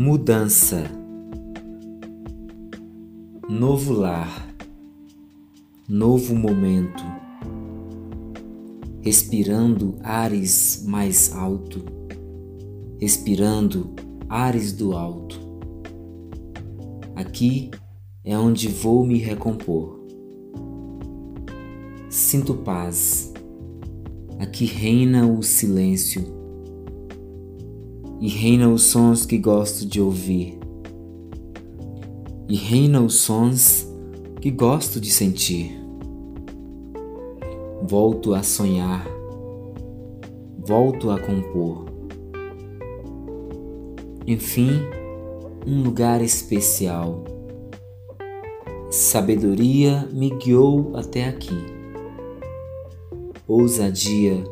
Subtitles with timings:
[0.00, 0.84] Mudança,
[3.48, 4.48] novo lar,
[5.88, 7.02] novo momento,
[9.00, 11.84] respirando ares mais alto,
[13.00, 13.92] respirando
[14.28, 15.40] ares do alto.
[17.16, 17.72] Aqui
[18.22, 19.98] é onde vou me recompor.
[22.08, 23.32] Sinto paz.
[24.38, 26.37] Aqui reina o silêncio
[28.20, 30.58] e reina os sons que gosto de ouvir,
[32.48, 33.86] e reina os sons
[34.40, 35.78] que gosto de sentir.
[37.82, 39.06] Volto a sonhar,
[40.58, 41.86] volto a compor.
[44.26, 44.72] Enfim,
[45.66, 47.24] um lugar especial.
[48.90, 51.56] Sabedoria me guiou até aqui.
[53.46, 54.44] Ousadia,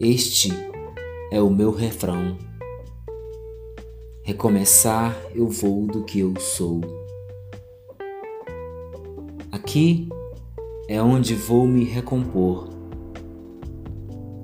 [0.00, 0.50] este
[1.30, 2.47] é o meu refrão.
[4.28, 6.82] Recomeçar eu vou do que eu sou.
[9.50, 10.06] Aqui
[10.86, 12.68] é onde vou me recompor.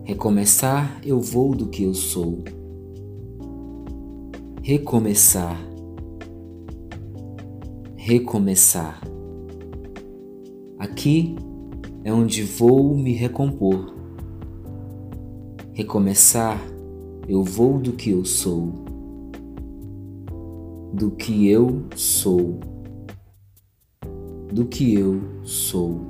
[0.02, 2.42] Recomeçar eu vou do que eu sou.
[4.62, 5.60] Recomeçar.
[7.94, 9.02] Recomeçar.
[10.78, 11.36] Aqui
[12.02, 13.94] é onde vou me recompor.
[15.74, 16.58] Recomeçar
[17.28, 18.93] eu vou do que eu sou
[20.94, 22.60] do que eu sou,
[24.52, 26.00] do que eu sou.